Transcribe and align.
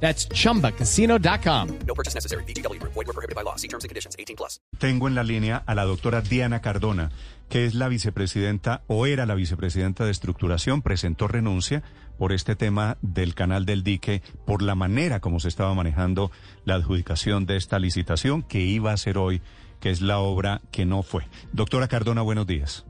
That's 0.00 0.28
chumbacasino.com. 0.28 1.68
No 1.86 1.94
purchase 1.94 2.14
necessary. 2.14 2.44
BGW. 2.44 2.80
Void 2.82 3.06
were 3.06 3.12
prohibited 3.12 3.34
by 3.34 3.42
law. 3.42 3.56
See 3.56 3.68
terms 3.68 3.84
and 3.84 3.90
conditions. 3.90 4.14
18 4.18 4.36
plus. 4.36 4.60
Tengo 4.78 5.08
en 5.08 5.14
la 5.14 5.24
línea 5.24 5.62
a 5.66 5.74
la 5.74 5.84
doctora 5.84 6.20
Diana 6.20 6.60
Cardona, 6.60 7.10
que 7.48 7.64
es 7.64 7.74
la 7.74 7.88
vicepresidenta 7.88 8.82
o 8.86 9.06
era 9.06 9.26
la 9.26 9.34
vicepresidenta 9.34 10.04
de 10.04 10.10
estructuración, 10.10 10.82
presentó 10.82 11.28
renuncia 11.28 11.82
por 12.18 12.32
este 12.32 12.56
tema 12.56 12.96
del 13.02 13.34
canal 13.34 13.66
del 13.66 13.82
dique, 13.82 14.22
por 14.46 14.62
la 14.62 14.74
manera 14.74 15.20
como 15.20 15.40
se 15.40 15.48
estaba 15.48 15.74
manejando 15.74 16.30
la 16.64 16.74
adjudicación 16.74 17.46
de 17.46 17.56
esta 17.56 17.78
licitación 17.78 18.42
que 18.42 18.60
iba 18.60 18.92
a 18.92 18.96
ser 18.96 19.18
hoy, 19.18 19.42
que 19.80 19.90
es 19.90 20.00
la 20.00 20.18
obra 20.18 20.62
que 20.70 20.86
no 20.86 21.02
fue. 21.02 21.26
Doctora 21.52 21.88
Cardona, 21.88 22.22
buenos 22.22 22.46
días. 22.46 22.84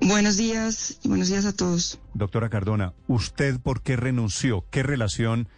Buenos 0.00 0.36
días 0.36 0.98
y 1.02 1.08
buenos 1.08 1.28
días 1.28 1.46
a 1.46 1.54
todos. 1.54 1.98
Doctora 2.14 2.50
Cardona, 2.50 2.92
¿usted 3.06 3.58
por 3.60 3.82
qué 3.82 3.96
renunció? 3.96 4.64
¿Qué 4.70 4.82
relación, 4.82 5.48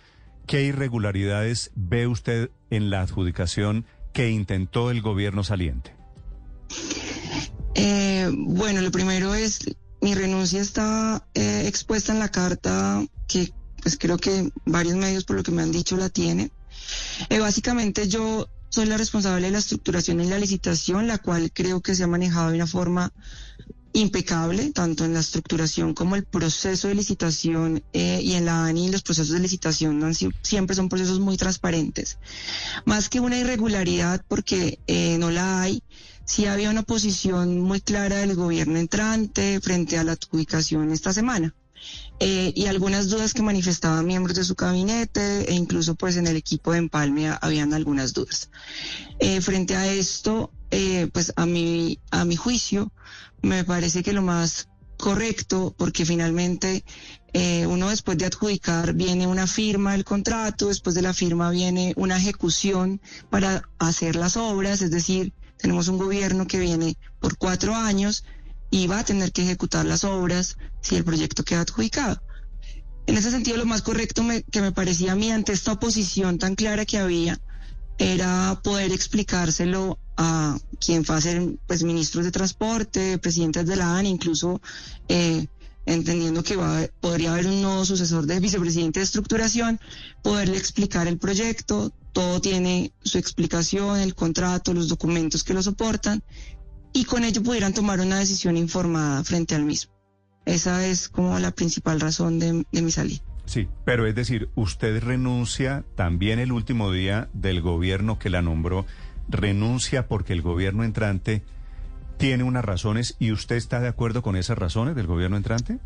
qué 0.49 0.65
irregularidades 0.65 1.71
ve 1.77 2.09
usted 2.09 2.51
en 2.71 2.91
la 2.91 3.03
adjudicación 3.03 3.85
que 4.13 4.31
intentó 4.31 4.91
el 4.91 5.03
gobierno 5.03 5.45
saliente? 5.45 5.95
Eh, 7.75 8.29
bueno, 8.33 8.81
lo 8.81 8.91
primero 8.91 9.35
es, 9.35 9.61
mi 10.01 10.15
renuncia 10.15 10.61
está 10.61 11.25
eh, 11.35 11.65
expuesta 11.67 12.13
en 12.13 12.19
la 12.19 12.31
carta 12.31 13.05
que 13.29 13.53
pues 13.81 13.97
creo 13.97 14.17
que 14.17 14.51
varios 14.65 14.97
medios 14.97 15.25
por 15.25 15.37
lo 15.37 15.43
que 15.45 15.53
me 15.53 15.63
han 15.63 15.71
dicho 15.71 15.97
la 15.97 16.09
tienen. 16.09 16.51
Eh, 17.29 17.39
básicamente 17.39 18.09
yo 18.09 18.49
soy 18.71 18.87
la 18.87 18.97
responsable 18.97 19.47
de 19.47 19.53
la 19.53 19.59
estructuración 19.59 20.21
y 20.21 20.29
la 20.29 20.39
licitación, 20.39 21.07
la 21.07 21.19
cual 21.19 21.53
creo 21.53 21.83
que 21.83 21.95
se 21.95 22.05
ha 22.05 22.09
manejado 22.09 22.49
de 22.49 22.57
una 22.57 22.67
forma 22.67 23.13
impecable, 23.93 24.71
tanto 24.73 25.05
en 25.05 25.15
la 25.15 25.21
estructuración 25.21 25.95
como 25.95 26.17
el 26.17 26.25
proceso 26.25 26.89
de 26.89 26.95
licitación 26.95 27.83
eh, 27.93 28.21
y 28.23 28.35
en 28.35 28.45
la 28.45 28.65
ANI 28.65 28.91
los 28.91 29.03
procesos 29.03 29.35
de 29.35 29.41
licitación 29.41 30.03
siempre 30.43 30.77
son 30.77 30.89
procesos 30.89 31.21
muy 31.21 31.37
transparentes. 31.37 32.19
Más 32.85 33.09
que 33.09 33.21
una 33.21 33.39
irregularidad, 33.39 34.25
porque 34.29 34.79
eh, 34.87 35.17
no 35.19 35.31
la 35.31 35.63
hay, 35.63 35.83
sí 36.25 36.47
había 36.47 36.71
una 36.71 36.83
posición 36.83 37.61
muy 37.61 37.81
clara 37.81 38.17
del 38.17 38.35
gobierno 38.35 38.79
entrante 38.79 39.61
frente 39.61 39.99
a 39.99 40.05
la 40.05 40.13
adjudicación 40.13 40.93
esta 40.93 41.13
semana. 41.13 41.55
Eh, 42.21 42.53
y 42.57 42.67
algunas 42.67 43.09
dudas 43.09 43.33
que 43.33 43.43
manifestaban 43.43 44.05
miembros 44.05 44.37
de 44.37 44.43
su 44.45 44.55
gabinete 44.57 45.49
e 45.51 45.55
incluso 45.55 45.95
pues 45.95 46.17
en 46.17 46.27
el 46.27 46.37
equipo 46.37 46.73
de 46.73 46.79
Empalme 46.79 47.29
ha- 47.29 47.35
habían 47.41 47.73
algunas 47.75 48.13
dudas. 48.13 48.51
Eh, 49.21 49.41
frente 49.41 49.77
a 49.77 49.87
esto, 49.93 50.51
eh, 50.71 51.09
pues 51.13 51.33
a 51.37 51.47
mi, 51.47 51.99
a 52.11 52.25
mi 52.25 52.35
juicio, 52.37 52.93
me 53.43 53.63
parece 53.65 54.03
que 54.03 54.13
lo 54.13 54.23
más 54.23 54.69
correcto, 54.97 55.73
porque 55.79 56.05
finalmente 56.05 56.85
eh, 57.33 57.67
uno 57.67 57.89
después 57.91 58.19
de 58.19 58.27
adjudicar 58.27 58.95
viene 58.95 59.29
una 59.29 59.47
firma 59.47 59.93
del 59.93 60.05
contrato, 60.05 60.69
después 60.69 60.97
de 60.97 61.03
la 61.03 61.15
firma 61.15 61.51
viene 61.51 61.93
una 61.97 62.17
ejecución 62.17 63.01
para 63.31 63.63
hacer 63.79 64.17
las 64.17 64.37
obras, 64.37 64.83
es 64.83 64.91
decir, 64.91 65.33
tenemos 65.57 65.87
un 65.89 65.99
gobierno 65.99 66.47
que 66.49 66.59
viene 66.59 66.97
por 67.21 67.37
cuatro 67.39 67.75
años 67.77 68.25
y 68.71 68.87
va 68.87 69.01
a 69.01 69.05
tener 69.05 69.33
que 69.33 69.43
ejecutar 69.43 69.87
las 69.87 70.05
obras 70.05 70.57
si 70.81 70.97
el 70.97 71.05
proyecto 71.05 71.45
queda 71.45 71.63
adjudicado. 71.63 72.23
En 73.07 73.17
ese 73.17 73.31
sentido, 73.31 73.57
lo 73.57 73.65
más 73.65 73.83
correcto 73.83 74.23
que 74.51 74.61
me 74.61 74.73
parecía 74.73 75.13
a 75.13 75.17
mí 75.17 75.31
ante 75.31 75.53
esta 75.53 75.73
oposición 75.73 76.39
tan 76.39 76.55
clara 76.55 76.85
que 76.85 76.99
había 76.99 77.41
era 77.97 78.61
poder 78.63 78.93
explicárselo 78.93 79.99
a 80.17 80.59
quien 80.79 81.05
va 81.09 81.17
a 81.17 81.21
ser 81.21 81.57
pues 81.67 81.83
ministros 81.83 82.25
de 82.25 82.31
transporte, 82.31 83.19
presidentes 83.19 83.67
de 83.67 83.77
la 83.77 83.97
ANI, 83.97 84.11
incluso 84.11 84.61
eh, 85.09 85.47
entendiendo 85.87 86.43
que 86.43 86.57
va, 86.57 86.87
podría 87.01 87.33
haber 87.33 87.47
un 87.47 87.63
nuevo 87.63 87.85
sucesor 87.85 88.27
de 88.27 88.41
vicepresidente 88.41 89.01
de 89.01 89.05
estructuración, 89.05 89.81
poderle 90.23 90.59
explicar 90.59 91.07
el 91.07 91.19
proyecto, 91.19 91.93
todo 92.13 92.41
tiene 92.41 92.93
su 93.03 93.17
explicación, 93.17 93.99
el 94.01 94.15
contrato, 94.15 94.75
los 94.75 94.89
documentos 94.89 95.45
que 95.45 95.55
lo 95.55 95.63
soportan, 95.63 96.23
y 96.93 97.05
con 97.05 97.25
ello 97.25 97.43
pudieran 97.43 97.75
tomar 97.75 98.01
una 98.01 98.19
decisión 98.19 98.57
informada 98.57 99.23
frente 99.25 99.55
al 99.55 99.65
mismo. 99.65 99.93
Esa 100.45 100.87
es 100.87 101.09
como 101.09 101.39
la 101.39 101.51
principal 101.51 102.01
razón 102.01 102.39
de, 102.39 102.65
de 102.71 102.83
mi 102.83 102.91
salida. 102.91 103.21
Sí, 103.45 103.69
pero 103.85 104.07
es 104.07 104.15
decir, 104.15 104.51
usted 104.55 105.03
renuncia 105.03 105.85
también 105.95 106.39
el 106.39 106.53
último 106.53 106.93
día 106.93 107.29
del 107.33 107.63
gobierno 107.63 108.19
que 108.19 108.31
la 108.31 108.43
nombró, 108.43 108.87
renuncia 109.29 110.07
porque 110.07 110.33
el 110.33 110.43
gobierno 110.43 110.85
entrante 110.85 111.43
tiene 112.19 112.45
unas 112.45 112.65
razones 112.65 113.17
y 113.19 113.33
usted 113.33 113.57
está 113.57 113.81
de 113.81 113.89
acuerdo 113.89 114.23
con 114.23 114.37
esas 114.37 114.59
razones 114.59 114.97
del 114.97 115.07
gobierno 115.07 115.37
entrante? 115.37 115.79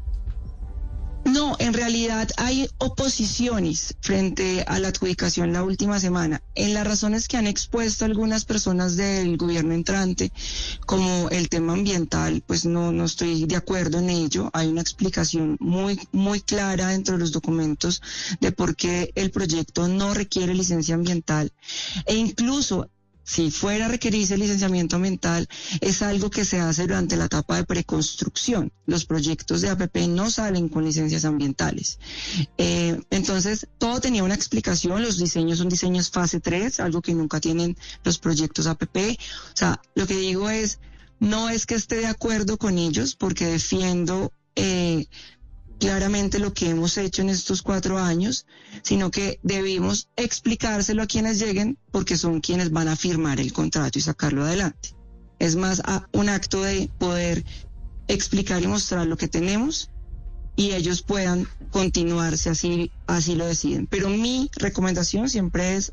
Realidad 1.82 2.28
hay 2.36 2.68
oposiciones 2.78 3.96
frente 4.00 4.62
a 4.68 4.78
la 4.78 4.86
adjudicación 4.86 5.52
la 5.52 5.64
última 5.64 5.98
semana. 5.98 6.40
En 6.54 6.74
las 6.74 6.86
razones 6.86 7.26
que 7.26 7.36
han 7.36 7.48
expuesto 7.48 8.04
algunas 8.04 8.44
personas 8.44 8.94
del 8.96 9.36
gobierno 9.36 9.74
entrante, 9.74 10.30
como 10.86 11.28
el 11.30 11.48
tema 11.48 11.72
ambiental, 11.72 12.40
pues 12.46 12.64
no, 12.66 12.92
no 12.92 13.04
estoy 13.04 13.46
de 13.46 13.56
acuerdo 13.56 13.98
en 13.98 14.10
ello. 14.10 14.48
Hay 14.52 14.68
una 14.68 14.80
explicación 14.80 15.56
muy, 15.58 15.98
muy 16.12 16.40
clara 16.40 16.86
dentro 16.86 17.14
de 17.14 17.20
los 17.20 17.32
documentos 17.32 18.00
de 18.38 18.52
por 18.52 18.76
qué 18.76 19.10
el 19.16 19.32
proyecto 19.32 19.88
no 19.88 20.14
requiere 20.14 20.54
licencia 20.54 20.94
ambiental. 20.94 21.52
E 22.06 22.14
incluso 22.14 22.88
si 23.24 23.50
fuera 23.50 23.86
a 23.86 23.88
requerirse 23.88 24.36
licenciamiento 24.36 24.96
ambiental, 24.96 25.48
es 25.80 26.02
algo 26.02 26.30
que 26.30 26.44
se 26.44 26.60
hace 26.60 26.82
durante 26.82 27.16
la 27.16 27.26
etapa 27.26 27.56
de 27.56 27.64
preconstrucción. 27.64 28.72
Los 28.86 29.04
proyectos 29.04 29.60
de 29.60 29.70
APP 29.70 29.96
no 30.08 30.30
salen 30.30 30.68
con 30.68 30.84
licencias 30.84 31.24
ambientales. 31.24 31.98
Eh, 32.58 33.00
entonces, 33.10 33.68
todo 33.78 34.00
tenía 34.00 34.24
una 34.24 34.34
explicación. 34.34 35.02
Los 35.02 35.18
diseños 35.18 35.58
son 35.58 35.68
diseños 35.68 36.10
fase 36.10 36.40
3, 36.40 36.80
algo 36.80 37.02
que 37.02 37.14
nunca 37.14 37.40
tienen 37.40 37.76
los 38.04 38.18
proyectos 38.18 38.66
APP. 38.66 38.96
O 38.96 39.56
sea, 39.56 39.80
lo 39.94 40.06
que 40.06 40.16
digo 40.16 40.50
es, 40.50 40.80
no 41.20 41.48
es 41.48 41.66
que 41.66 41.74
esté 41.74 41.96
de 41.96 42.06
acuerdo 42.06 42.58
con 42.58 42.78
ellos, 42.78 43.14
porque 43.14 43.46
defiendo 43.46 44.32
eh, 44.56 45.06
claramente 45.82 46.38
lo 46.38 46.54
que 46.54 46.70
hemos 46.70 46.96
hecho 46.96 47.22
en 47.22 47.28
estos 47.28 47.60
cuatro 47.60 47.98
años, 47.98 48.46
sino 48.82 49.10
que 49.10 49.40
debimos 49.42 50.08
explicárselo 50.14 51.02
a 51.02 51.08
quienes 51.08 51.40
lleguen 51.40 51.76
porque 51.90 52.16
son 52.16 52.40
quienes 52.40 52.70
van 52.70 52.86
a 52.86 52.94
firmar 52.94 53.40
el 53.40 53.52
contrato 53.52 53.98
y 53.98 54.02
sacarlo 54.02 54.44
adelante. 54.44 54.90
Es 55.40 55.56
más 55.56 55.82
un 56.12 56.28
acto 56.28 56.62
de 56.62 56.88
poder 56.98 57.44
explicar 58.06 58.62
y 58.62 58.68
mostrar 58.68 59.08
lo 59.08 59.16
que 59.16 59.26
tenemos 59.26 59.90
y 60.54 60.70
ellos 60.70 61.02
puedan 61.02 61.48
continuar 61.72 62.38
si 62.38 62.50
así, 62.50 62.92
así 63.08 63.34
lo 63.34 63.44
deciden. 63.44 63.88
Pero 63.88 64.08
mi 64.08 64.52
recomendación 64.54 65.28
siempre 65.28 65.74
es 65.74 65.92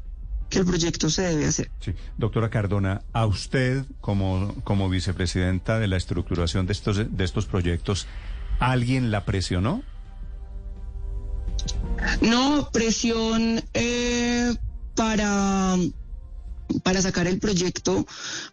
que 0.52 0.60
el 0.60 0.66
proyecto 0.66 1.10
se 1.10 1.24
debe 1.24 1.48
hacer. 1.48 1.72
Sí. 1.80 1.96
Doctora 2.16 2.52
Cardona, 2.52 3.02
a 3.12 3.26
usted 3.26 3.86
como, 4.02 4.54
como 4.64 4.88
vicepresidenta 4.88 5.80
de 5.80 5.88
la 5.88 5.98
estructuración 5.98 6.68
de 6.68 6.74
estos, 6.74 6.98
de 6.98 7.24
estos 7.24 7.48
proyectos, 7.48 8.06
¿alguien 8.60 9.12
la 9.12 9.26
presionó? 9.26 9.84
No, 12.22 12.70
presión 12.72 13.62
eh, 13.74 14.54
para, 14.96 15.76
para 16.84 17.02
sacar 17.02 17.28
el 17.28 17.40
proyecto, 17.40 18.06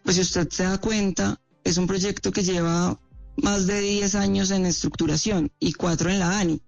pues 0.03 0.17
si 0.17 0.23
usted 0.23 0.49
se 0.51 0.65
da 0.65 0.79
cuenta, 0.79 1.41
es 1.65 1.79
un 1.79 1.87
proyecto 1.87 2.33
que 2.33 2.43
lleva 2.43 2.99
más 3.37 3.67
de 3.67 3.81
10 3.81 4.15
años 4.15 4.51
en 4.51 4.67
estructuración 4.67 5.53
y 5.61 5.73
cuatro 5.73 6.11
en 6.11 6.19
la 6.19 6.39
ANI. 6.39 6.61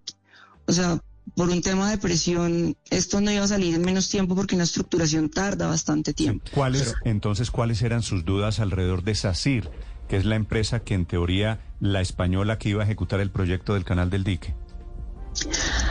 O 0.66 0.72
sea, 0.72 1.02
por 1.34 1.48
un 1.48 1.62
tema 1.62 1.90
de 1.90 1.98
presión, 1.98 2.76
esto 2.90 3.20
no 3.20 3.30
iba 3.30 3.44
a 3.44 3.48
salir 3.48 3.74
en 3.74 3.82
menos 3.82 4.08
tiempo 4.08 4.34
porque 4.34 4.54
una 4.54 4.64
estructuración 4.64 5.30
tarda 5.30 5.66
bastante 5.66 6.12
tiempo. 6.12 6.44
¿Cuáles, 6.54 6.94
entonces, 7.04 7.50
cuáles 7.50 7.82
eran 7.82 8.02
sus 8.02 8.24
dudas 8.24 8.60
alrededor 8.60 9.02
de 9.02 9.14
SACIR, 9.14 9.70
que 10.08 10.16
es 10.16 10.24
la 10.24 10.36
empresa 10.36 10.80
que 10.80 10.94
en 10.94 11.06
teoría 11.06 11.60
la 11.80 12.00
española 12.00 12.58
que 12.58 12.70
iba 12.70 12.82
a 12.82 12.84
ejecutar 12.84 13.20
el 13.20 13.30
proyecto 13.30 13.74
del 13.74 13.84
canal 13.84 14.10
del 14.10 14.24
dique? 14.24 14.54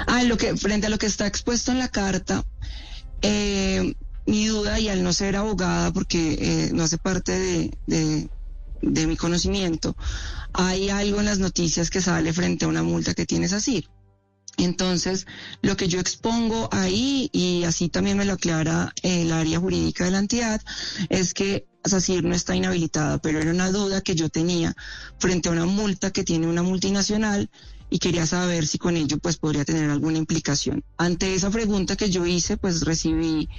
Ah, 0.07 0.23
lo 0.23 0.37
que, 0.37 0.55
frente 0.57 0.87
a 0.87 0.89
lo 0.89 0.97
que 0.97 1.05
está 1.05 1.27
expuesto 1.27 1.71
en 1.71 1.79
la 1.79 1.87
carta, 1.87 2.43
eh, 3.21 3.93
mi 4.25 4.47
duda, 4.47 4.79
y 4.79 4.89
al 4.89 5.03
no 5.03 5.13
ser 5.13 5.35
abogada, 5.37 5.93
porque 5.93 6.37
eh, 6.39 6.69
no 6.73 6.83
hace 6.83 6.97
parte 6.97 7.31
de, 7.31 7.71
de- 7.87 9.07
mi 9.07 9.15
conocimiento, 9.17 9.95
hay 10.53 10.89
algo 10.89 11.19
en 11.19 11.25
las 11.25 11.39
noticias 11.39 11.89
que 11.89 12.01
sale 12.01 12.31
frente 12.33 12.65
a 12.65 12.67
una 12.67 12.83
multa 12.83 13.13
que 13.13 13.25
tiene 13.25 13.47
SACIR. 13.47 13.89
Entonces, 14.57 15.27
lo 15.61 15.77
que 15.77 15.87
yo 15.87 15.99
expongo 15.99 16.67
ahí, 16.71 17.29
y 17.31 17.63
así 17.63 17.89
también 17.89 18.17
me 18.17 18.25
lo 18.25 18.33
aclara 18.33 18.93
el 19.03 19.31
área 19.31 19.59
jurídica 19.59 20.05
de 20.05 20.11
la 20.11 20.19
entidad, 20.19 20.61
es 21.09 21.33
que 21.33 21.65
SACIR 21.87 22.23
no 22.23 22.35
está 22.35 22.55
inhabilitada, 22.55 23.17
pero 23.19 23.39
era 23.39 23.51
una 23.51 23.71
duda 23.71 24.01
que 24.01 24.15
yo 24.15 24.29
tenía 24.29 24.75
frente 25.19 25.49
a 25.49 25.51
una 25.51 25.65
multa 25.65 26.11
que 26.11 26.23
tiene 26.23 26.47
una 26.47 26.63
multinacional 26.63 27.49
y 27.89 27.99
quería 27.99 28.25
saber 28.25 28.67
si 28.67 28.77
con 28.77 28.97
ello 28.97 29.17
pues 29.19 29.37
podría 29.37 29.65
tener 29.65 29.89
alguna 29.89 30.17
implicación. 30.17 30.83
Ante 30.97 31.33
esa 31.33 31.49
pregunta 31.49 31.95
que 31.95 32.09
yo 32.09 32.25
hice, 32.25 32.57
pues 32.57 32.81
recibí 32.81 33.49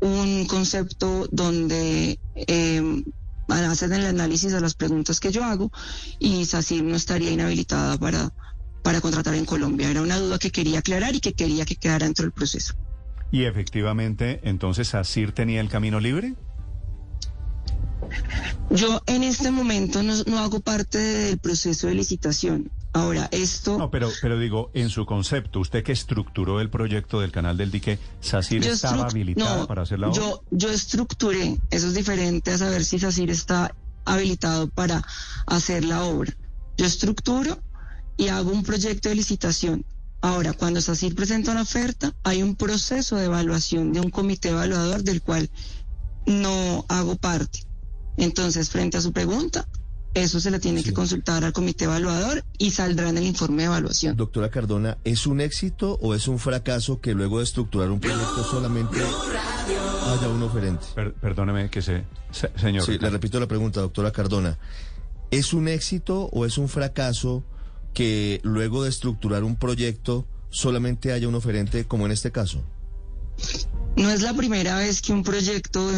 un 0.00 0.46
concepto 0.46 1.28
donde 1.30 2.18
eh, 2.34 3.04
hacen 3.48 3.92
el 3.92 4.06
análisis 4.06 4.52
de 4.52 4.60
las 4.60 4.74
preguntas 4.74 5.20
que 5.20 5.32
yo 5.32 5.44
hago 5.44 5.70
y 6.18 6.44
SACIR 6.44 6.84
no 6.84 6.96
estaría 6.96 7.30
inhabilitada 7.30 7.98
para 7.98 8.32
para 8.82 9.00
contratar 9.00 9.34
en 9.34 9.44
Colombia. 9.44 9.90
Era 9.90 10.02
una 10.02 10.18
duda 10.18 10.38
que 10.38 10.50
quería 10.50 10.80
aclarar 10.80 11.14
y 11.14 11.20
que 11.20 11.32
quería 11.32 11.64
que 11.64 11.76
quedara 11.76 12.06
dentro 12.06 12.24
del 12.24 12.32
proceso. 12.32 12.74
Y 13.32 13.44
efectivamente, 13.44 14.40
entonces 14.42 14.94
Asir 14.94 15.32
tenía 15.32 15.60
el 15.60 15.68
camino 15.68 16.00
libre. 16.00 16.34
Yo 18.70 19.02
en 19.06 19.22
este 19.22 19.50
momento 19.50 20.02
no, 20.02 20.38
hago 20.38 20.60
parte 20.60 20.98
del 20.98 21.38
proceso 21.38 21.86
de 21.86 21.94
licitación. 21.94 22.70
Ahora, 22.92 23.28
esto... 23.30 23.78
No, 23.78 23.90
pero, 23.90 24.10
pero 24.20 24.38
digo, 24.38 24.70
en 24.74 24.90
su 24.90 25.06
concepto, 25.06 25.60
usted 25.60 25.84
que 25.84 25.92
estructuró 25.92 26.60
el 26.60 26.70
proyecto 26.70 27.20
del 27.20 27.30
canal 27.30 27.56
del 27.56 27.70
dique, 27.70 27.98
¿SACIR 28.20 28.64
estaba 28.64 29.04
habilitada 29.04 29.66
para 29.66 29.82
hacer 29.82 29.98
la 30.00 30.08
obra? 30.08 30.20
Yo, 30.20 30.42
yo 30.50 30.70
estructuré, 30.70 31.58
eso 31.70 31.86
es 31.86 31.94
diferente 31.94 32.52
a 32.52 32.58
saber 32.58 32.84
si 32.84 32.98
SACIR 32.98 33.30
está 33.30 33.74
habilitado 34.04 34.68
para 34.68 35.02
hacer 35.46 35.84
la 35.84 36.02
obra. 36.04 36.36
Yo 36.76 36.86
estructuro 36.86 37.58
y 38.16 38.28
hago 38.28 38.50
un 38.50 38.62
proyecto 38.62 39.08
de 39.08 39.14
licitación. 39.14 39.84
Ahora, 40.20 40.52
cuando 40.52 40.80
SACIR 40.80 41.14
presenta 41.14 41.52
una 41.52 41.62
oferta, 41.62 42.12
hay 42.24 42.42
un 42.42 42.54
proceso 42.54 43.16
de 43.16 43.24
evaluación 43.26 43.92
de 43.92 44.00
un 44.00 44.10
comité 44.10 44.50
evaluador 44.50 45.02
del 45.02 45.22
cual 45.22 45.48
no 46.26 46.84
hago 46.88 47.16
parte. 47.16 47.60
Entonces, 48.16 48.70
frente 48.70 48.96
a 48.96 49.00
su 49.00 49.12
pregunta, 49.12 49.66
eso 50.14 50.40
se 50.40 50.50
le 50.50 50.58
tiene 50.58 50.82
que 50.82 50.92
consultar 50.92 51.44
al 51.44 51.52
comité 51.52 51.84
evaluador 51.84 52.44
y 52.58 52.72
saldrá 52.72 53.08
en 53.08 53.18
el 53.18 53.24
informe 53.24 53.62
de 53.62 53.66
evaluación. 53.66 54.16
Doctora 54.16 54.50
Cardona, 54.50 54.98
¿es 55.04 55.26
un 55.26 55.40
éxito 55.40 55.98
o 56.02 56.14
es 56.14 56.26
un 56.26 56.38
fracaso 56.38 57.00
que 57.00 57.14
luego 57.14 57.38
de 57.38 57.44
estructurar 57.44 57.90
un 57.90 58.00
proyecto 58.00 58.44
solamente 58.44 58.98
haya 60.08 60.28
un 60.28 60.42
oferente? 60.42 60.86
perdóneme 61.20 61.70
que 61.70 61.80
se... 61.80 62.04
señor. 62.56 62.84
Sí, 62.84 62.98
le 62.98 63.08
repito 63.08 63.38
la 63.38 63.46
pregunta, 63.46 63.80
doctora 63.80 64.10
Cardona. 64.10 64.58
¿Es 65.30 65.52
un 65.52 65.68
éxito 65.68 66.28
o 66.32 66.44
es 66.44 66.58
un 66.58 66.68
fracaso 66.68 67.44
que 67.94 68.40
luego 68.42 68.82
de 68.82 68.90
estructurar 68.90 69.44
un 69.44 69.56
proyecto 69.56 70.26
solamente 70.50 71.12
haya 71.12 71.28
un 71.28 71.36
oferente 71.36 71.84
como 71.84 72.06
en 72.06 72.12
este 72.12 72.32
caso? 72.32 72.64
No 73.96 74.10
es 74.10 74.22
la 74.22 74.34
primera 74.34 74.76
vez 74.76 75.00
que 75.00 75.12
un 75.12 75.22
proyecto 75.22 75.88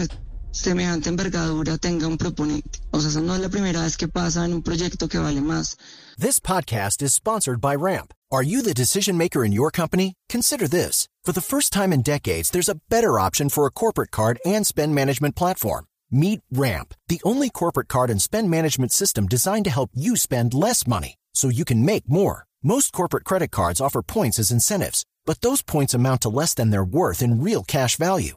semejante 0.52 1.08
envergadura 1.08 1.78
tenga 1.78 2.06
un 2.06 2.16
proponente. 2.16 2.80
O 2.92 3.00
sea, 3.00 3.20
no 3.20 3.34
es 3.34 3.40
la 3.40 3.48
primera 3.48 3.82
vez 3.82 3.96
que 3.96 4.08
pasa 4.08 4.44
en 4.44 4.54
un 4.54 4.62
proyecto 4.62 5.08
que 5.08 5.18
vale 5.18 5.40
más. 5.40 5.76
This 6.18 6.38
podcast 6.38 7.02
is 7.02 7.12
sponsored 7.14 7.60
by 7.60 7.74
Ramp. 7.74 8.12
Are 8.30 8.42
you 8.42 8.62
the 8.62 8.74
decision 8.74 9.16
maker 9.16 9.44
in 9.44 9.52
your 9.52 9.70
company? 9.70 10.14
Consider 10.28 10.68
this. 10.68 11.08
For 11.24 11.32
the 11.32 11.40
first 11.40 11.72
time 11.72 11.92
in 11.92 12.02
decades, 12.02 12.50
there's 12.50 12.68
a 12.68 12.80
better 12.88 13.18
option 13.18 13.48
for 13.48 13.66
a 13.66 13.70
corporate 13.70 14.10
card 14.10 14.38
and 14.44 14.66
spend 14.66 14.94
management 14.94 15.36
platform. 15.36 15.86
Meet 16.10 16.40
Ramp, 16.52 16.94
the 17.08 17.20
only 17.24 17.48
corporate 17.48 17.88
card 17.88 18.10
and 18.10 18.20
spend 18.20 18.50
management 18.50 18.92
system 18.92 19.26
designed 19.26 19.64
to 19.64 19.70
help 19.70 19.90
you 19.94 20.16
spend 20.16 20.52
less 20.54 20.86
money 20.86 21.16
so 21.34 21.48
you 21.48 21.64
can 21.64 21.84
make 21.84 22.08
more. 22.08 22.44
Most 22.62 22.92
corporate 22.92 23.24
credit 23.24 23.50
cards 23.50 23.80
offer 23.80 24.02
points 24.02 24.38
as 24.38 24.50
incentives, 24.50 25.04
but 25.24 25.40
those 25.40 25.62
points 25.62 25.94
amount 25.94 26.22
to 26.22 26.28
less 26.28 26.54
than 26.54 26.70
their 26.70 26.84
worth 26.84 27.22
in 27.22 27.42
real 27.42 27.62
cash 27.62 27.96
value. 27.96 28.36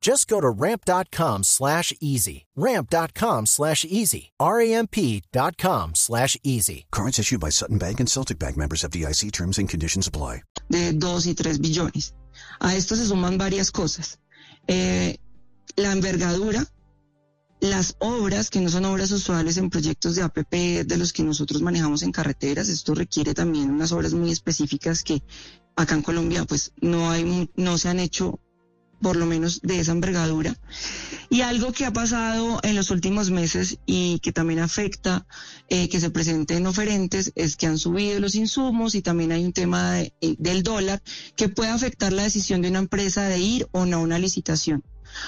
Just 0.00 0.28
go 0.28 0.40
to 0.40 0.48
ramp.com 0.48 1.42
slash 1.42 1.92
easy. 2.00 2.44
Ramp.com 2.54 3.46
slash 3.46 3.84
easy. 3.84 4.30
R-A-M-P.com 4.38 5.94
slash 5.94 6.36
easy. 6.44 6.86
Cards 6.92 7.18
issued 7.18 7.40
by 7.40 7.50
Sutton 7.50 7.78
Bank 7.78 8.00
and 8.00 8.08
Celtic 8.08 8.38
Bank 8.38 8.56
members 8.56 8.84
of 8.84 8.92
DIC 8.92 9.32
terms 9.32 9.58
and 9.58 9.68
conditions 9.68 10.06
apply. 10.06 10.42
De 10.70 10.92
2 10.92 11.26
y 11.26 11.34
3 11.34 11.58
billones. 11.60 12.14
A 12.60 12.74
esto 12.74 12.94
se 12.96 13.06
suman 13.06 13.38
varias 13.38 13.70
cosas. 13.70 14.18
Eh, 14.68 15.16
la 15.76 15.92
envergadura 15.92 16.66
las 17.60 17.96
obras, 18.00 18.50
que 18.50 18.60
no 18.60 18.68
son 18.68 18.84
obras 18.84 19.10
usuales 19.12 19.56
en 19.56 19.70
proyectos 19.70 20.14
de 20.14 20.22
APP 20.22 20.84
de 20.86 20.96
los 20.96 21.12
que 21.12 21.22
nosotros 21.22 21.62
manejamos 21.62 22.02
en 22.02 22.12
carreteras, 22.12 22.68
esto 22.68 22.94
requiere 22.94 23.34
también 23.34 23.70
unas 23.70 23.92
obras 23.92 24.12
muy 24.12 24.30
específicas 24.30 25.02
que 25.02 25.22
acá 25.74 25.94
en 25.94 26.02
Colombia 26.02 26.44
pues 26.44 26.72
no 26.80 27.10
hay, 27.10 27.50
no 27.56 27.78
se 27.78 27.88
han 27.88 28.00
hecho 28.00 28.40
por 29.00 29.16
lo 29.16 29.26
menos 29.26 29.60
de 29.62 29.80
esa 29.80 29.92
envergadura. 29.92 30.56
Y 31.28 31.40
algo 31.40 31.72
que 31.72 31.84
ha 31.84 31.92
pasado 31.92 32.60
en 32.62 32.76
los 32.76 32.90
últimos 32.90 33.30
meses 33.30 33.78
y 33.84 34.20
que 34.20 34.32
también 34.32 34.60
afecta 34.60 35.26
eh, 35.68 35.88
que 35.88 36.00
se 36.00 36.10
presenten 36.10 36.66
oferentes 36.66 37.32
es 37.34 37.56
que 37.56 37.66
han 37.66 37.78
subido 37.78 38.20
los 38.20 38.34
insumos 38.34 38.94
y 38.94 39.02
también 39.02 39.32
hay 39.32 39.44
un 39.44 39.52
tema 39.52 40.00
eh, 40.00 40.12
del 40.20 40.62
dólar 40.62 41.02
que 41.36 41.48
puede 41.48 41.70
afectar 41.70 42.12
la 42.12 42.22
decisión 42.22 42.62
de 42.62 42.68
una 42.68 42.78
empresa 42.78 43.28
de 43.28 43.38
ir 43.38 43.68
o 43.72 43.86
no 43.86 43.96
a 43.96 44.00
una 44.00 44.18
licitación. 44.18 44.84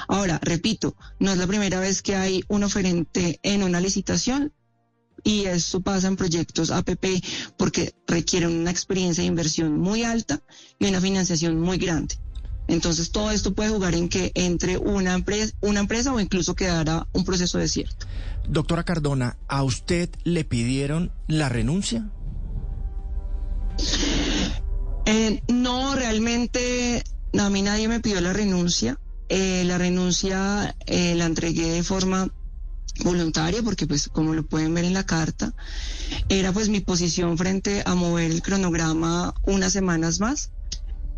Ahora, 0.06 0.38
repito, 0.43 0.97
no 1.19 1.32
es 1.32 1.38
la 1.38 1.47
primera 1.47 1.81
vez 1.81 2.03
que 2.03 2.15
hay 2.15 2.44
un 2.49 2.65
oferente 2.65 3.41
en 3.43 3.62
una 3.62 3.81
licitación 3.81 4.53
y 5.25 5.47
eso 5.47 5.81
pasa 5.81 6.09
en 6.09 6.17
proyectos 6.17 6.70
APP 6.70 7.05
porque 7.56 7.94
requieren 8.06 8.50
una 8.50 8.70
experiencia 8.70 9.23
de 9.23 9.29
inversión 9.29 9.79
muy 9.79 10.05
alta 10.05 10.43
y 10.79 10.87
una 10.87 11.00
financiación 11.00 11.61
muy 11.61 11.79
grande. 11.79 12.17
Entonces 12.69 13.11
todo 13.11 13.31
esto 13.31 13.55
puede 13.55 13.70
jugar 13.70 13.94
en 13.94 14.09
que 14.09 14.31
entre 14.35 14.76
una 14.76 15.15
empresa, 15.15 15.55
una 15.61 15.81
empresa 15.81 16.12
o 16.12 16.20
incluso 16.20 16.55
quedara 16.55 17.09
un 17.12 17.25
proceso 17.25 17.59
desierto. 17.59 18.06
Doctora 18.47 18.85
Cardona, 18.85 19.38
¿a 19.49 19.62
usted 19.62 20.11
le 20.25 20.44
pidieron 20.44 21.11
la 21.26 21.49
renuncia? 21.49 22.11
Eh, 25.06 25.43
no, 25.48 25.94
realmente 25.94 27.03
a 27.39 27.51
mí 27.51 27.63
nadie 27.63 27.89
me 27.89 28.01
pidió 28.01 28.20
la 28.20 28.34
renuncia. 28.34 29.01
Eh, 29.31 29.65
la 29.65 29.79
renuncia 29.79 30.77
eh, 30.87 31.15
la 31.15 31.27
entregué 31.27 31.70
de 31.70 31.82
forma 31.82 32.31
voluntaria 33.05 33.63
porque 33.63 33.87
pues 33.87 34.08
como 34.08 34.34
lo 34.34 34.44
pueden 34.44 34.75
ver 34.75 34.84
en 34.84 34.94
la 34.94 35.06
carta 35.06 35.55
era 36.29 36.51
pues 36.53 36.69
mi 36.69 36.81
posición 36.81 37.39
frente 37.39 37.82
a 37.87 37.94
mover 37.94 38.31
el 38.31 38.43
cronograma 38.43 39.34
unas 39.44 39.72
semanas 39.72 40.19
más 40.19 40.51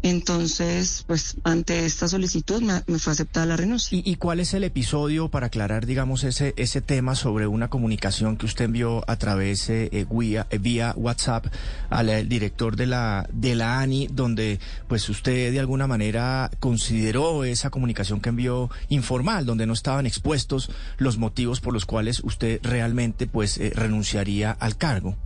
entonces, 0.03 1.05
pues 1.07 1.37
ante 1.45 1.85
esta 1.85 2.09
solicitud 2.09 2.63
me, 2.63 2.81
fue 2.99 3.13
aceptada 3.13 3.45
la 3.45 3.57
renuncia. 3.57 4.01
¿Y, 4.03 4.17
cuál 4.17 4.41
es 4.41 4.55
el 4.55 4.65
episodio 4.65 5.29
para 5.29 5.49
aclarar, 5.49 5.85
digamos, 5.85 6.25
ese, 6.25 6.55
ese 6.57 6.81
tema 6.81 7.15
sobre 7.15 7.47
una 7.47 7.69
comunicación 7.69 8.39
que 8.39 8.47
usted 8.47 8.65
envió 8.65 9.05
a 9.09 9.17
través 9.17 9.69
eh, 9.69 9.91
eh 9.93 10.07
vía, 10.11 10.47
eh, 10.51 10.59
vía, 10.59 10.95
WhatsApp 10.97 11.47
al 11.91 12.09
eh, 12.09 12.25
director 12.25 12.77
de 12.77 12.87
la, 12.87 13.29
de 13.31 13.55
la 13.55 13.81
ANI, 13.81 14.09
donde 14.11 14.59
pues 14.89 15.07
usted 15.11 15.53
de 15.53 15.61
alguna 15.61 15.87
manera 15.87 16.51
consideró 16.61 17.45
esa 17.45 17.69
comunicación 17.69 18.21
que 18.21 18.31
envió 18.31 18.71
informal, 18.89 19.45
donde 19.45 19.67
no 19.67 19.75
estaban 19.75 20.07
expuestos 20.07 20.71
los 20.97 21.19
motivos 21.19 21.61
por 21.61 21.75
los 21.75 21.85
cuales 21.85 22.21
usted 22.25 22.61
realmente 22.63 23.27
pues 23.27 23.61
renunciaría 23.75 24.51
al 24.53 24.77
cargo? 24.77 25.17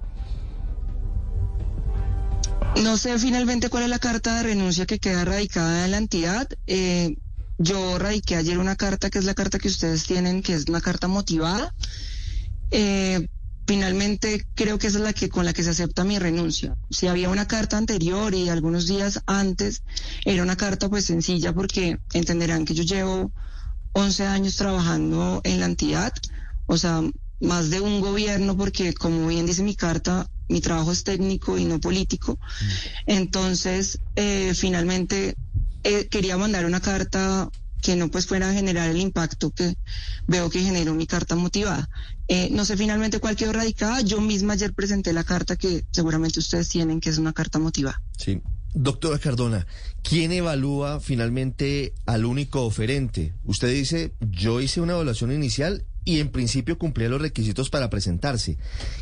No 2.85 2.99
sé 2.99 3.19
finalmente 3.19 3.71
cuál 3.71 3.85
es 3.85 3.88
la 3.88 3.99
carta 3.99 4.37
de 4.37 4.43
renuncia 4.43 4.85
que 4.85 4.99
queda 4.99 5.25
radicada 5.25 5.87
en 5.87 5.93
la 5.93 5.97
entidad. 5.97 6.47
Eh, 6.67 7.17
yo 7.57 7.99
radiqué 7.99 8.37
ayer 8.37 8.59
una 8.59 8.76
carta 8.76 9.09
que 9.09 9.19
es 9.19 9.25
la 9.25 9.33
carta 9.33 9.59
que 9.59 9.69
ustedes 9.69 10.05
tienen, 10.05 10.43
que 10.43 10.53
es 10.53 10.67
una 10.69 10.83
carta 10.83 11.09
motivada. 11.09 11.75
Eh, 12.71 13.26
finalmente 13.67 14.47
creo 14.55 14.79
que 14.79 14.88
es 14.88 14.97
la 14.97 15.14
que 15.14 15.31
con 15.31 15.47
la 15.47 15.55
que 15.55 15.62
se 15.62 15.71
acepta 15.71 16.05
mi 16.05 16.19
renuncia. 16.19 16.76
Si 16.91 17.07
había 17.07 17.31
una 17.31 17.49
carta 17.49 17.79
anterior 17.79 18.35
y 18.35 18.50
algunos 18.50 18.87
días 18.87 19.23
antes, 19.25 19.83
era 20.26 20.43
una 20.43 20.57
carta 20.57 20.91
pues 20.91 21.07
sencilla 21.07 21.55
porque 21.55 21.97
entenderán 22.12 22.67
que 22.67 22.75
yo 22.75 22.83
llevo 22.83 23.33
11 23.93 24.26
años 24.26 24.57
trabajando 24.57 25.41
en 25.45 25.59
la 25.59 25.67
entidad, 25.67 26.12
o 26.67 26.76
sea, 26.76 27.00
más 27.41 27.71
de 27.71 27.81
un 27.81 28.03
gobierno 28.03 28.59
porque 28.59 28.93
como 28.93 29.26
bien 29.26 29.47
dice 29.47 29.62
mi 29.62 29.75
carta, 29.75 30.29
mi 30.48 30.60
trabajo 30.60 30.92
es 30.92 31.04
técnico 31.04 31.58
y 31.58 31.64
no 31.64 31.80
político. 31.80 32.38
Entonces, 33.06 34.00
eh, 34.16 34.52
finalmente, 34.54 35.36
eh, 35.82 36.08
quería 36.08 36.36
mandar 36.36 36.64
una 36.66 36.80
carta 36.80 37.50
que 37.84 37.96
no 37.96 38.10
pues 38.10 38.26
fuera 38.26 38.48
a 38.48 38.54
generar 38.54 38.88
el 38.88 38.98
impacto 38.98 39.50
que 39.50 39.76
veo 40.26 40.48
que 40.48 40.62
generó 40.62 40.94
mi 40.94 41.06
carta 41.06 41.36
motivada. 41.36 41.88
Eh, 42.28 42.48
no 42.50 42.64
sé 42.64 42.78
finalmente 42.78 43.20
cuál 43.20 43.36
quedó 43.36 43.52
radicada. 43.52 44.00
Yo 44.00 44.20
misma 44.22 44.54
ayer 44.54 44.72
presenté 44.72 45.12
la 45.12 45.22
carta 45.22 45.56
que 45.56 45.84
seguramente 45.90 46.38
ustedes 46.38 46.70
tienen, 46.70 47.00
que 47.00 47.10
es 47.10 47.18
una 47.18 47.34
carta 47.34 47.58
motivada. 47.58 48.00
Sí. 48.16 48.40
Doctora 48.76 49.20
Cardona, 49.20 49.68
¿quién 50.02 50.32
evalúa 50.32 50.98
finalmente 50.98 51.92
al 52.06 52.24
único 52.24 52.62
oferente? 52.62 53.32
Usted 53.44 53.68
dice, 53.68 54.14
yo 54.32 54.60
hice 54.60 54.80
una 54.80 54.94
evaluación 54.94 55.30
inicial 55.30 55.84
y 56.04 56.20
en 56.20 56.28
principio 56.28 56.78
cumplía 56.78 57.08
los 57.08 57.20
requisitos 57.20 57.70
para 57.70 57.90
presentarse. 57.90 58.58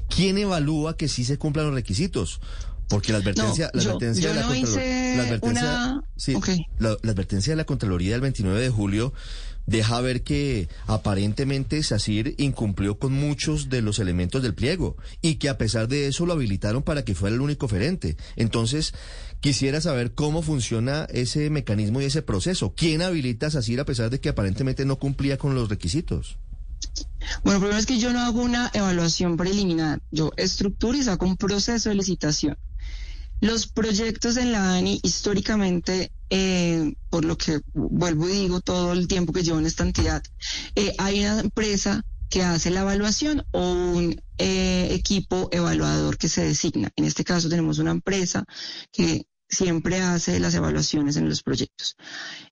¿Quién 0.08 0.38
evalúa 0.38 0.96
que 0.96 1.08
sí 1.08 1.24
se 1.24 1.38
cumplan 1.38 1.66
los 1.66 1.74
requisitos? 1.74 2.40
Porque 2.88 3.12
la 3.12 3.18
advertencia, 3.18 3.70
No, 3.72 3.80
la 3.80 3.82
advertencia 3.88 4.22
yo 4.22 4.28
de 4.28 4.34
la 4.34 4.42
no 4.42 4.48
Contralor- 4.52 4.68
hice 4.68 5.14
la 5.16 5.22
advertencia, 5.22 5.62
una- 5.62 6.04
sí, 6.16 6.34
la 6.78 6.90
advertencia 7.10 7.52
de 7.52 7.56
la 7.56 7.64
Contraloría 7.64 8.12
del 8.12 8.20
29 8.20 8.60
de 8.60 8.68
julio 8.70 9.14
deja 9.66 10.00
ver 10.00 10.22
que 10.24 10.68
aparentemente 10.86 11.82
SACIR 11.82 12.34
incumplió 12.38 12.98
con 12.98 13.12
muchos 13.12 13.68
de 13.70 13.80
los 13.80 13.98
elementos 13.98 14.42
del 14.42 14.54
pliego 14.54 14.96
y 15.22 15.36
que 15.36 15.48
a 15.48 15.56
pesar 15.56 15.88
de 15.88 16.08
eso 16.08 16.26
lo 16.26 16.32
habilitaron 16.34 16.82
para 16.82 17.04
que 17.04 17.14
fuera 17.14 17.34
el 17.34 17.40
único 17.40 17.66
oferente. 17.66 18.16
Entonces, 18.36 18.92
quisiera 19.40 19.80
saber 19.80 20.12
cómo 20.12 20.42
funciona 20.42 21.06
ese 21.12 21.48
mecanismo 21.50 22.00
y 22.00 22.06
ese 22.06 22.22
proceso. 22.22 22.74
¿Quién 22.76 23.02
habilita 23.02 23.46
a 23.46 23.50
SACIR 23.50 23.80
a 23.80 23.84
pesar 23.84 24.10
de 24.10 24.20
que 24.20 24.28
aparentemente 24.28 24.84
no 24.84 24.96
cumplía 24.98 25.38
con 25.38 25.54
los 25.54 25.68
requisitos? 25.68 26.38
Bueno, 27.44 27.60
primero 27.60 27.78
es 27.78 27.86
que 27.86 27.98
yo 27.98 28.12
no 28.12 28.20
hago 28.20 28.42
una 28.42 28.70
evaluación 28.72 29.36
preliminar. 29.36 30.02
Yo 30.10 30.32
estructuro 30.36 30.96
y 30.96 31.02
saco 31.02 31.26
un 31.26 31.36
proceso 31.36 31.88
de 31.88 31.94
licitación. 31.94 32.56
Los 33.40 33.66
proyectos 33.66 34.36
en 34.36 34.52
la 34.52 34.74
ANI, 34.74 35.00
históricamente, 35.02 36.12
eh, 36.30 36.94
por 37.10 37.24
lo 37.24 37.36
que 37.36 37.60
vuelvo 37.74 38.28
y 38.28 38.32
digo 38.32 38.60
todo 38.60 38.92
el 38.92 39.08
tiempo 39.08 39.32
que 39.32 39.42
llevo 39.42 39.58
en 39.58 39.66
esta 39.66 39.82
entidad, 39.82 40.22
eh, 40.76 40.94
hay 40.98 41.20
una 41.20 41.40
empresa 41.40 42.04
que 42.30 42.42
hace 42.42 42.70
la 42.70 42.80
evaluación 42.80 43.44
o 43.50 43.72
un 43.72 44.22
eh, 44.38 44.88
equipo 44.92 45.48
evaluador 45.52 46.16
que 46.16 46.28
se 46.28 46.44
designa. 46.44 46.90
En 46.96 47.04
este 47.04 47.24
caso 47.24 47.48
tenemos 47.48 47.78
una 47.78 47.90
empresa 47.90 48.44
que 48.90 49.26
siempre 49.52 50.00
hace 50.00 50.40
las 50.40 50.54
evaluaciones 50.54 51.16
en 51.16 51.28
los 51.28 51.42
proyectos. 51.42 51.96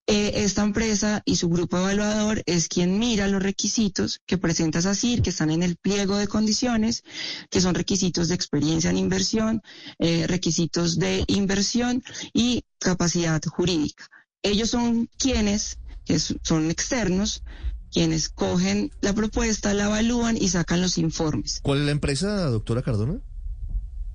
Eh, 0.06 0.32
esta 0.44 0.62
empresa 0.62 1.22
y 1.24 1.36
su 1.36 1.48
grupo 1.48 1.78
evaluador 1.78 2.42
es 2.44 2.68
quien 2.68 2.98
mira 2.98 3.26
los 3.26 3.42
requisitos 3.42 4.20
que 4.26 4.38
presenta 4.38 4.82
SACIR, 4.82 5.22
que 5.22 5.30
están 5.30 5.50
en 5.50 5.62
el 5.62 5.76
pliego 5.76 6.16
de 6.18 6.28
condiciones, 6.28 7.02
que 7.48 7.60
son 7.60 7.74
requisitos 7.74 8.28
de 8.28 8.34
experiencia 8.34 8.90
en 8.90 8.98
inversión, 8.98 9.62
eh, 9.98 10.26
requisitos 10.26 10.98
de 10.98 11.24
inversión 11.26 12.02
y 12.34 12.64
capacidad 12.78 13.42
jurídica. 13.44 14.08
Ellos 14.42 14.70
son 14.70 15.08
quienes, 15.16 15.78
que 16.04 16.18
son 16.18 16.70
externos, 16.70 17.42
quienes 17.90 18.28
cogen 18.28 18.92
la 19.00 19.14
propuesta, 19.14 19.72
la 19.74 19.86
evalúan 19.86 20.36
y 20.36 20.48
sacan 20.48 20.82
los 20.82 20.98
informes. 20.98 21.60
¿Cuál 21.62 21.80
es 21.80 21.86
la 21.86 21.92
empresa, 21.92 22.50
doctora 22.50 22.82
Cardona? 22.82 23.20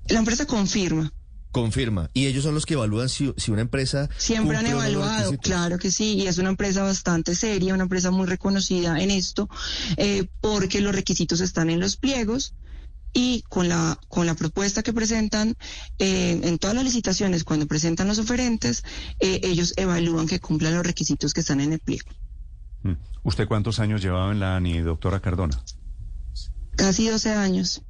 La 0.08 0.20
empresa 0.20 0.46
confirma. 0.46 1.12
Confirma. 1.56 2.10
Y 2.12 2.26
ellos 2.26 2.44
son 2.44 2.54
los 2.54 2.66
que 2.66 2.74
evalúan 2.74 3.08
si, 3.08 3.32
si 3.38 3.50
una 3.50 3.62
empresa... 3.62 4.10
Siempre 4.18 4.58
han 4.58 4.66
evaluado, 4.66 5.32
claro 5.38 5.78
que 5.78 5.90
sí, 5.90 6.16
y 6.16 6.26
es 6.26 6.36
una 6.36 6.50
empresa 6.50 6.82
bastante 6.82 7.34
seria, 7.34 7.72
una 7.72 7.84
empresa 7.84 8.10
muy 8.10 8.26
reconocida 8.26 9.00
en 9.00 9.10
esto, 9.10 9.48
eh, 9.96 10.26
porque 10.42 10.82
los 10.82 10.94
requisitos 10.94 11.40
están 11.40 11.70
en 11.70 11.80
los 11.80 11.96
pliegos 11.96 12.52
y 13.14 13.42
con 13.48 13.70
la, 13.70 13.98
con 14.08 14.26
la 14.26 14.34
propuesta 14.34 14.82
que 14.82 14.92
presentan 14.92 15.56
eh, 15.98 16.38
en 16.42 16.58
todas 16.58 16.76
las 16.76 16.84
licitaciones, 16.84 17.42
cuando 17.42 17.66
presentan 17.66 18.06
los 18.06 18.18
oferentes, 18.18 18.84
eh, 19.20 19.40
ellos 19.42 19.72
evalúan 19.78 20.26
que 20.26 20.40
cumplan 20.40 20.74
los 20.74 20.84
requisitos 20.84 21.32
que 21.32 21.40
están 21.40 21.62
en 21.62 21.72
el 21.72 21.78
pliego. 21.78 22.10
Mm. 22.82 22.96
¿Usted 23.22 23.48
cuántos 23.48 23.80
años 23.80 24.02
llevaba 24.02 24.30
en 24.30 24.40
la 24.40 24.56
ANI, 24.56 24.80
doctora 24.80 25.20
Cardona? 25.20 25.58
Casi 26.76 27.08
12 27.08 27.32
años. 27.32 27.80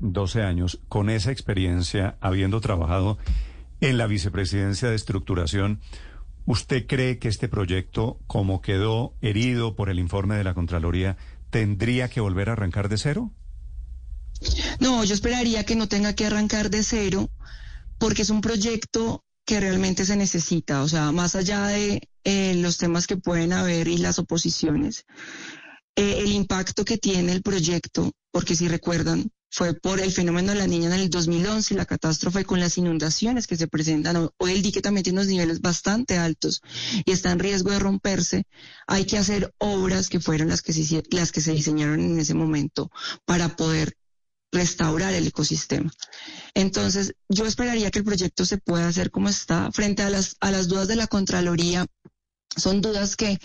12 0.00 0.42
años. 0.42 0.80
Con 0.88 1.10
esa 1.10 1.30
experiencia, 1.30 2.16
habiendo 2.20 2.60
trabajado 2.60 3.18
en 3.80 3.98
la 3.98 4.06
vicepresidencia 4.06 4.88
de 4.90 4.96
estructuración, 4.96 5.80
¿usted 6.46 6.86
cree 6.86 7.18
que 7.18 7.28
este 7.28 7.48
proyecto, 7.48 8.18
como 8.26 8.60
quedó 8.60 9.14
herido 9.20 9.76
por 9.76 9.90
el 9.90 9.98
informe 9.98 10.36
de 10.36 10.44
la 10.44 10.54
Contraloría, 10.54 11.16
tendría 11.50 12.08
que 12.08 12.20
volver 12.20 12.48
a 12.48 12.52
arrancar 12.52 12.88
de 12.88 12.98
cero? 12.98 13.32
No, 14.80 15.04
yo 15.04 15.14
esperaría 15.14 15.64
que 15.64 15.76
no 15.76 15.88
tenga 15.88 16.14
que 16.14 16.26
arrancar 16.26 16.70
de 16.70 16.82
cero, 16.82 17.30
porque 17.98 18.22
es 18.22 18.30
un 18.30 18.40
proyecto 18.40 19.22
que 19.44 19.60
realmente 19.60 20.04
se 20.04 20.16
necesita, 20.16 20.82
o 20.82 20.88
sea, 20.88 21.12
más 21.12 21.34
allá 21.34 21.66
de 21.66 22.08
eh, 22.24 22.54
los 22.54 22.78
temas 22.78 23.06
que 23.06 23.16
pueden 23.16 23.52
haber 23.52 23.88
y 23.88 23.98
las 23.98 24.18
oposiciones, 24.18 25.04
eh, 25.96 26.20
el 26.20 26.32
impacto 26.32 26.84
que 26.84 26.98
tiene 26.98 27.32
el 27.32 27.42
proyecto, 27.42 28.12
porque 28.30 28.54
si 28.54 28.68
recuerdan, 28.68 29.30
fue 29.50 29.74
por 29.74 30.00
el 30.00 30.12
fenómeno 30.12 30.52
de 30.52 30.58
la 30.58 30.66
niña 30.66 30.86
en 30.94 31.00
el 31.00 31.10
2011 31.10 31.74
y 31.74 31.76
la 31.76 31.84
catástrofe 31.86 32.44
con 32.44 32.60
las 32.60 32.78
inundaciones 32.78 33.46
que 33.46 33.56
se 33.56 33.66
presentan. 33.68 34.16
Ho- 34.16 34.34
Hoy 34.38 34.52
el 34.52 34.62
dique 34.62 34.80
también 34.80 35.02
tiene 35.04 35.18
unos 35.18 35.28
niveles 35.28 35.60
bastante 35.60 36.18
altos 36.18 36.62
y 37.04 37.10
está 37.12 37.32
en 37.32 37.38
riesgo 37.40 37.70
de 37.70 37.78
romperse. 37.80 38.44
Hay 38.86 39.04
que 39.04 39.18
hacer 39.18 39.52
obras 39.58 40.08
que 40.08 40.20
fueron 40.20 40.48
las 40.48 40.62
que 40.62 40.72
se, 40.72 41.02
las 41.10 41.32
que 41.32 41.40
se 41.40 41.52
diseñaron 41.52 42.00
en 42.00 42.18
ese 42.18 42.34
momento 42.34 42.90
para 43.24 43.56
poder 43.56 43.96
restaurar 44.52 45.14
el 45.14 45.26
ecosistema. 45.26 45.92
Entonces, 46.54 47.14
yo 47.28 47.46
esperaría 47.46 47.90
que 47.90 48.00
el 48.00 48.04
proyecto 48.04 48.44
se 48.44 48.58
pueda 48.58 48.88
hacer 48.88 49.10
como 49.10 49.28
está 49.28 49.70
frente 49.72 50.02
a 50.02 50.10
las, 50.10 50.36
a 50.40 50.50
las 50.50 50.68
dudas 50.68 50.88
de 50.88 50.96
la 50.96 51.06
Contraloría. 51.06 51.86
Son 52.56 52.80
dudas 52.80 53.14
que 53.14 53.38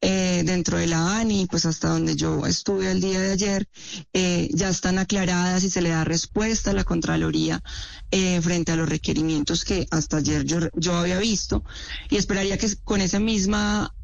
eh, 0.00 0.42
dentro 0.44 0.78
de 0.78 0.88
la 0.88 1.18
ANI, 1.18 1.46
pues 1.46 1.64
hasta 1.64 1.90
donde 1.90 2.16
yo 2.16 2.44
estuve 2.44 2.90
el 2.90 3.00
día 3.00 3.20
de 3.20 3.30
ayer, 3.30 3.68
eh, 4.12 4.48
ya 4.52 4.68
están 4.68 4.98
aclaradas 4.98 5.62
y 5.62 5.70
se 5.70 5.80
le 5.80 5.90
da 5.90 6.02
respuesta 6.02 6.72
a 6.72 6.74
la 6.74 6.82
Contraloría 6.82 7.62
eh, 8.10 8.40
frente 8.42 8.72
a 8.72 8.76
los 8.76 8.88
requerimientos 8.88 9.64
que 9.64 9.86
hasta 9.92 10.16
ayer 10.16 10.44
yo, 10.44 10.58
yo 10.74 10.96
había 10.96 11.20
visto. 11.20 11.62
Y 12.10 12.16
esperaría 12.16 12.58
que 12.58 12.74
con 12.84 13.00
esa 13.00 13.20
misma 13.20 13.94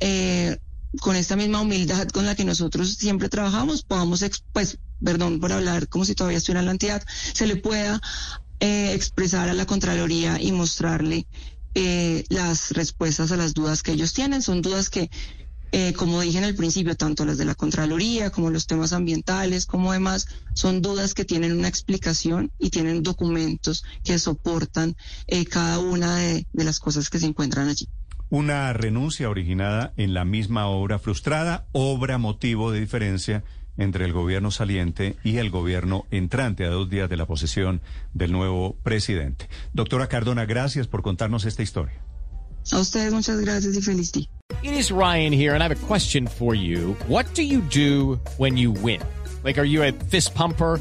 con 1.00 1.16
esta 1.16 1.34
misma 1.34 1.60
humildad 1.60 2.06
con 2.10 2.24
la 2.24 2.36
que 2.36 2.44
nosotros 2.44 2.94
siempre 2.94 3.28
trabajamos, 3.28 3.82
podamos, 3.82 4.24
pues, 4.52 4.78
perdón 5.02 5.40
por 5.40 5.52
hablar 5.52 5.88
como 5.88 6.04
si 6.04 6.14
todavía 6.14 6.38
estuviera 6.38 6.60
en 6.60 6.66
la 6.66 6.72
entidad, 6.72 7.02
se 7.32 7.48
le 7.48 7.56
pueda 7.56 8.00
expresar 8.60 9.48
a 9.48 9.54
la 9.54 9.66
Contraloría 9.66 10.40
y 10.40 10.52
mostrarle 10.52 11.26
eh, 11.74 12.24
las 12.28 12.70
respuestas 12.72 13.32
a 13.32 13.36
las 13.36 13.54
dudas 13.54 13.82
que 13.82 13.92
ellos 13.92 14.12
tienen. 14.12 14.42
Son 14.42 14.62
dudas 14.62 14.90
que, 14.90 15.10
eh, 15.72 15.92
como 15.94 16.20
dije 16.20 16.38
en 16.38 16.44
el 16.44 16.54
principio, 16.54 16.94
tanto 16.96 17.24
las 17.24 17.36
de 17.38 17.44
la 17.44 17.54
Contraloría 17.54 18.30
como 18.30 18.50
los 18.50 18.66
temas 18.66 18.92
ambientales, 18.92 19.66
como 19.66 19.92
demás, 19.92 20.26
son 20.54 20.82
dudas 20.82 21.14
que 21.14 21.24
tienen 21.24 21.58
una 21.58 21.68
explicación 21.68 22.52
y 22.58 22.70
tienen 22.70 23.02
documentos 23.02 23.84
que 24.04 24.18
soportan 24.18 24.94
eh, 25.26 25.44
cada 25.46 25.78
una 25.80 26.16
de- 26.16 26.46
de 26.52 26.64
las 26.64 26.78
cosas 26.78 27.10
que 27.10 27.18
se 27.18 27.26
encuentran 27.26 27.68
allí. 27.68 27.88
Una 28.30 28.72
renuncia 28.72 29.28
originada 29.28 29.92
en 29.96 30.14
la 30.14 30.24
misma 30.24 30.66
obra 30.66 30.98
frustrada, 30.98 31.66
obra 31.72 32.18
motivo 32.18 32.72
de 32.72 32.80
diferencia 32.80 33.44
entre 33.76 34.04
el 34.04 34.12
gobierno 34.12 34.50
saliente 34.50 35.16
y 35.24 35.38
el 35.38 35.50
gobierno 35.50 36.06
entrante 36.10 36.64
a 36.64 36.70
dos 36.70 36.88
días 36.88 37.08
de 37.10 37.16
la 37.16 37.26
posesión 37.26 37.80
del 38.12 38.32
nuevo 38.32 38.76
presidente. 38.82 39.48
Doctora 39.72 40.08
Cardona, 40.08 40.46
gracias 40.46 40.86
por 40.86 41.02
contarnos 41.02 41.44
esta 41.44 41.62
historia. 41.62 42.00
A 42.72 42.78
ustedes 42.78 43.12
muchas 43.12 43.40
gracias 43.40 43.76
y 43.76 43.82
feliz 43.82 44.12
día. 44.12 44.26
It 44.62 44.72
is 44.72 44.90
Ryan 44.90 45.32
here, 45.32 45.54
and 45.54 45.62
I 45.62 45.66
have 45.66 45.72
a 45.72 45.86
question 45.86 46.26
for 46.26 46.54
you. 46.54 46.96
What 47.08 47.26
do 47.34 47.42
you 47.42 47.60
do 47.60 48.18
when 48.38 48.56
you 48.56 48.72
win? 48.72 49.00
Like, 49.42 49.58
are 49.58 49.66
you 49.66 49.82
a 49.82 49.92
fist 49.92 50.34
pumper? 50.34 50.80